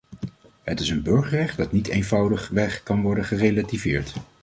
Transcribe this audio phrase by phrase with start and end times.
[0.63, 4.13] Het is een burgerrecht dat niet eenvoudigweg kan worden gerelativeerd!